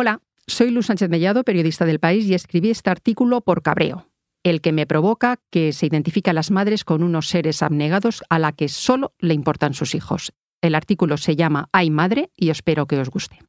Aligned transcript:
Hola, 0.00 0.22
soy 0.46 0.70
Luz 0.70 0.86
Sánchez 0.86 1.10
Mellado, 1.10 1.42
periodista 1.42 1.84
del 1.84 1.98
país, 1.98 2.24
y 2.26 2.34
escribí 2.34 2.70
este 2.70 2.88
artículo 2.88 3.40
por 3.40 3.62
cabreo, 3.62 4.06
el 4.44 4.60
que 4.60 4.70
me 4.70 4.86
provoca 4.86 5.40
que 5.50 5.72
se 5.72 5.86
identifique 5.86 6.30
a 6.30 6.34
las 6.34 6.52
madres 6.52 6.84
con 6.84 7.02
unos 7.02 7.26
seres 7.26 7.64
abnegados 7.64 8.22
a 8.28 8.38
la 8.38 8.52
que 8.52 8.68
solo 8.68 9.12
le 9.18 9.34
importan 9.34 9.74
sus 9.74 9.96
hijos. 9.96 10.32
El 10.62 10.76
artículo 10.76 11.16
se 11.16 11.34
llama 11.34 11.68
Ay 11.72 11.90
madre 11.90 12.30
y 12.36 12.50
espero 12.50 12.86
que 12.86 13.00
os 13.00 13.10
guste. 13.10 13.40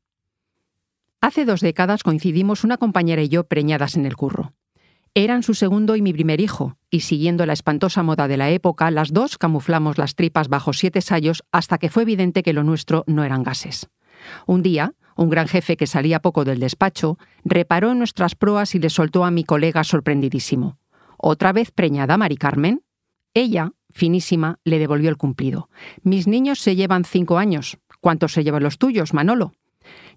Hace 1.21 1.45
dos 1.45 1.61
décadas 1.61 2.01
coincidimos 2.01 2.63
una 2.63 2.77
compañera 2.77 3.21
y 3.21 3.29
yo 3.29 3.43
preñadas 3.43 3.95
en 3.95 4.07
el 4.07 4.15
curro. 4.15 4.53
Eran 5.13 5.43
su 5.43 5.53
segundo 5.53 5.95
y 5.97 6.01
mi 6.01 6.13
primer 6.13 6.41
hijo, 6.41 6.77
y 6.89 7.01
siguiendo 7.01 7.45
la 7.45 7.53
espantosa 7.53 8.01
moda 8.01 8.27
de 8.27 8.37
la 8.37 8.49
época, 8.49 8.89
las 8.89 9.13
dos 9.13 9.37
camuflamos 9.37 9.99
las 9.99 10.15
tripas 10.15 10.47
bajo 10.47 10.73
siete 10.73 11.01
sayos 11.01 11.43
hasta 11.51 11.77
que 11.77 11.89
fue 11.89 12.01
evidente 12.01 12.41
que 12.41 12.53
lo 12.53 12.63
nuestro 12.63 13.03
no 13.05 13.23
eran 13.23 13.43
gases. 13.43 13.87
Un 14.47 14.63
día, 14.63 14.95
un 15.19 15.29
gran 15.29 15.49
jefe 15.49 15.75
que 15.75 15.85
salía 15.85 16.21
poco 16.21 16.45
del 16.45 16.61
despacho, 16.61 17.17
reparó 17.43 17.91
en 17.91 17.97
nuestras 17.97 18.35
proas 18.35 18.73
y 18.73 18.79
le 18.79 18.89
soltó 18.89 19.25
a 19.25 19.31
mi 19.31 19.43
colega 19.43 19.83
sorprendidísimo. 19.83 20.77
¿Otra 21.17 21.51
vez 21.51 21.71
preñada, 21.71 22.17
Mari 22.17 22.37
Carmen? 22.37 22.83
Ella, 23.33 23.73
finísima, 23.89 24.59
le 24.63 24.79
devolvió 24.79 25.09
el 25.09 25.17
cumplido. 25.17 25.69
Mis 26.03 26.25
niños 26.25 26.61
se 26.61 26.77
llevan 26.77 27.03
cinco 27.03 27.37
años. 27.37 27.79
¿Cuántos 27.99 28.31
se 28.31 28.45
llevan 28.45 28.63
los 28.63 28.77
tuyos, 28.77 29.13
Manolo? 29.13 29.51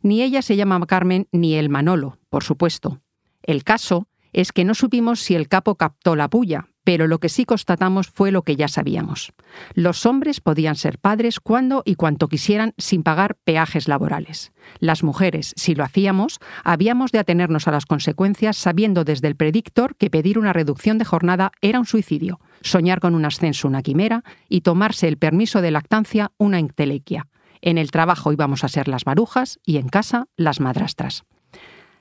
Ni 0.02 0.22
ella 0.22 0.40
se 0.40 0.54
llama 0.54 0.86
Carmen 0.86 1.26
ni 1.32 1.54
el 1.54 1.68
Manolo, 1.68 2.18
por 2.30 2.44
supuesto. 2.44 3.00
El 3.42 3.64
caso 3.64 4.06
es 4.32 4.52
que 4.52 4.64
no 4.64 4.74
supimos 4.74 5.18
si 5.18 5.34
el 5.34 5.48
capo 5.48 5.74
captó 5.74 6.14
la 6.14 6.30
puya, 6.30 6.68
pero 6.84 7.06
lo 7.06 7.18
que 7.20 7.28
sí 7.28 7.44
constatamos 7.44 8.08
fue 8.08 8.32
lo 8.32 8.42
que 8.42 8.56
ya 8.56 8.68
sabíamos. 8.68 9.32
Los 9.74 10.04
hombres 10.06 10.40
podían 10.40 10.76
ser 10.76 10.98
padres 10.98 11.40
cuando 11.40 11.82
y 11.84 11.94
cuanto 11.94 12.28
quisieran 12.28 12.74
sin 12.76 13.02
pagar 13.02 13.36
peajes 13.44 13.88
laborales. 13.88 14.52
Las 14.78 15.02
mujeres, 15.02 15.52
si 15.56 15.74
lo 15.74 15.84
hacíamos, 15.84 16.38
habíamos 16.64 17.12
de 17.12 17.20
atenernos 17.20 17.68
a 17.68 17.72
las 17.72 17.86
consecuencias 17.86 18.56
sabiendo 18.56 19.04
desde 19.04 19.28
el 19.28 19.36
predictor 19.36 19.96
que 19.96 20.10
pedir 20.10 20.38
una 20.38 20.52
reducción 20.52 20.98
de 20.98 21.04
jornada 21.04 21.52
era 21.60 21.78
un 21.78 21.86
suicidio, 21.86 22.40
soñar 22.62 23.00
con 23.00 23.14
un 23.14 23.24
ascenso 23.24 23.68
una 23.68 23.82
quimera 23.82 24.24
y 24.48 24.62
tomarse 24.62 25.08
el 25.08 25.18
permiso 25.18 25.62
de 25.62 25.70
lactancia 25.70 26.32
una 26.38 26.58
intelequia. 26.58 27.28
En 27.60 27.78
el 27.78 27.92
trabajo 27.92 28.32
íbamos 28.32 28.64
a 28.64 28.68
ser 28.68 28.88
las 28.88 29.06
marujas 29.06 29.60
y 29.64 29.76
en 29.76 29.88
casa 29.88 30.26
las 30.36 30.58
madrastras. 30.58 31.24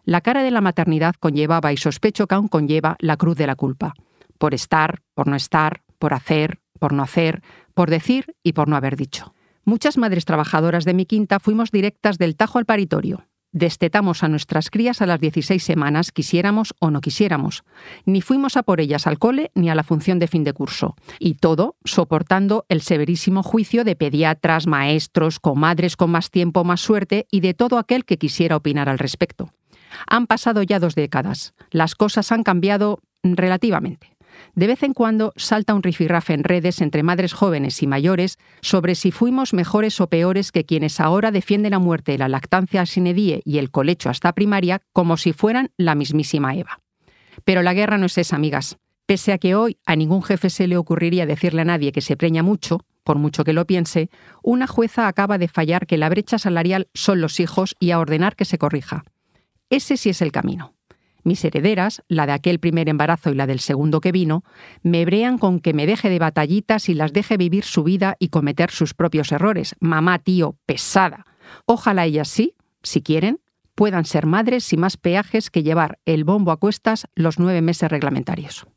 La 0.03 0.21
cara 0.21 0.41
de 0.41 0.49
la 0.49 0.61
maternidad 0.61 1.13
conllevaba 1.19 1.71
y 1.71 1.77
sospecho 1.77 2.25
que 2.25 2.33
aún 2.33 2.47
conlleva 2.47 2.95
la 2.99 3.17
cruz 3.17 3.37
de 3.37 3.45
la 3.45 3.55
culpa 3.55 3.93
por 4.41 4.55
estar, 4.55 5.03
por 5.13 5.27
no 5.27 5.35
estar, 5.35 5.83
por 5.99 6.15
hacer, 6.15 6.61
por 6.79 6.93
no 6.93 7.03
hacer, 7.03 7.43
por 7.75 7.91
decir 7.91 8.35
y 8.41 8.53
por 8.53 8.67
no 8.67 8.75
haber 8.75 8.95
dicho. 8.95 9.35
Muchas 9.65 9.99
madres 9.99 10.25
trabajadoras 10.25 10.83
de 10.83 10.95
mi 10.95 11.05
quinta 11.05 11.39
fuimos 11.39 11.69
directas 11.69 12.17
del 12.17 12.35
tajo 12.35 12.57
al 12.57 12.65
paritorio. 12.65 13.27
Destetamos 13.51 14.23
a 14.23 14.29
nuestras 14.29 14.71
crías 14.71 14.99
a 15.03 15.05
las 15.05 15.19
16 15.19 15.63
semanas, 15.63 16.11
quisiéramos 16.11 16.73
o 16.79 16.89
no 16.89 17.01
quisiéramos. 17.01 17.63
Ni 18.05 18.21
fuimos 18.21 18.57
a 18.57 18.63
por 18.63 18.81
ellas 18.81 19.05
al 19.05 19.19
cole 19.19 19.51
ni 19.53 19.69
a 19.69 19.75
la 19.75 19.83
función 19.83 20.17
de 20.17 20.27
fin 20.27 20.43
de 20.43 20.53
curso. 20.53 20.95
Y 21.19 21.35
todo 21.35 21.75
soportando 21.85 22.65
el 22.67 22.81
severísimo 22.81 23.43
juicio 23.43 23.83
de 23.83 23.95
pediatras, 23.95 24.65
maestros, 24.65 25.39
comadres 25.39 25.95
con 25.95 26.09
más 26.09 26.31
tiempo, 26.31 26.63
más 26.63 26.81
suerte 26.81 27.27
y 27.29 27.41
de 27.41 27.53
todo 27.53 27.77
aquel 27.77 28.05
que 28.05 28.17
quisiera 28.17 28.55
opinar 28.55 28.89
al 28.89 28.97
respecto. 28.97 29.53
Han 30.07 30.25
pasado 30.25 30.63
ya 30.63 30.79
dos 30.79 30.95
décadas. 30.95 31.53
Las 31.69 31.93
cosas 31.93 32.31
han 32.31 32.41
cambiado 32.41 33.01
relativamente. 33.21 34.10
De 34.55 34.67
vez 34.67 34.83
en 34.83 34.93
cuando 34.93 35.33
salta 35.35 35.73
un 35.73 35.83
rifirrafe 35.83 36.33
en 36.33 36.43
redes 36.43 36.81
entre 36.81 37.03
madres 37.03 37.33
jóvenes 37.33 37.81
y 37.81 37.87
mayores 37.87 38.37
sobre 38.61 38.95
si 38.95 39.11
fuimos 39.11 39.53
mejores 39.53 39.99
o 40.01 40.07
peores 40.07 40.51
que 40.51 40.65
quienes 40.65 40.99
ahora 40.99 41.31
defienden 41.31 41.73
a 41.73 41.79
muerte 41.79 42.17
la 42.17 42.27
lactancia 42.27 42.85
sin 42.85 43.07
edie 43.07 43.41
y 43.45 43.57
el 43.57 43.71
colecho 43.71 44.09
hasta 44.09 44.33
primaria 44.33 44.81
como 44.93 45.17
si 45.17 45.33
fueran 45.33 45.71
la 45.77 45.95
mismísima 45.95 46.55
Eva. 46.55 46.81
Pero 47.43 47.63
la 47.63 47.73
guerra 47.73 47.97
no 47.97 48.05
es 48.05 48.17
esa, 48.17 48.35
amigas. 48.35 48.77
Pese 49.05 49.33
a 49.33 49.37
que 49.37 49.55
hoy 49.55 49.77
a 49.85 49.95
ningún 49.95 50.23
jefe 50.23 50.49
se 50.49 50.67
le 50.67 50.77
ocurriría 50.77 51.25
decirle 51.25 51.61
a 51.61 51.65
nadie 51.65 51.91
que 51.91 52.01
se 52.01 52.15
preña 52.15 52.43
mucho, 52.43 52.85
por 53.03 53.17
mucho 53.17 53.43
que 53.43 53.53
lo 53.53 53.65
piense, 53.65 54.09
una 54.43 54.67
jueza 54.67 55.07
acaba 55.07 55.37
de 55.37 55.47
fallar 55.47 55.87
que 55.87 55.97
la 55.97 56.09
brecha 56.09 56.37
salarial 56.37 56.87
son 56.93 57.19
los 57.19 57.39
hijos 57.39 57.75
y 57.79 57.91
a 57.91 57.99
ordenar 57.99 58.35
que 58.35 58.45
se 58.45 58.57
corrija. 58.57 59.03
Ese 59.69 59.97
sí 59.97 60.09
es 60.09 60.21
el 60.21 60.31
camino. 60.31 60.75
Mis 61.23 61.43
herederas, 61.43 62.03
la 62.07 62.25
de 62.25 62.33
aquel 62.33 62.59
primer 62.59 62.89
embarazo 62.89 63.31
y 63.31 63.35
la 63.35 63.47
del 63.47 63.59
segundo 63.59 64.01
que 64.01 64.11
vino, 64.11 64.43
me 64.83 65.05
brean 65.05 65.37
con 65.37 65.59
que 65.59 65.73
me 65.73 65.85
deje 65.85 66.09
de 66.09 66.19
batallitas 66.19 66.89
y 66.89 66.93
las 66.93 67.13
deje 67.13 67.37
vivir 67.37 67.63
su 67.63 67.83
vida 67.83 68.15
y 68.19 68.29
cometer 68.29 68.71
sus 68.71 68.93
propios 68.93 69.31
errores. 69.31 69.75
Mamá, 69.79 70.19
tío, 70.19 70.57
pesada. 70.65 71.25
Ojalá 71.65 72.05
ellas 72.05 72.27
sí, 72.27 72.55
si 72.83 73.01
quieren, 73.01 73.39
puedan 73.75 74.05
ser 74.05 74.25
madres 74.25 74.63
sin 74.63 74.79
más 74.79 74.97
peajes 74.97 75.49
que 75.49 75.63
llevar 75.63 75.99
el 76.05 76.23
bombo 76.23 76.51
a 76.51 76.57
cuestas 76.57 77.07
los 77.15 77.39
nueve 77.39 77.61
meses 77.61 77.89
reglamentarios. 77.89 78.67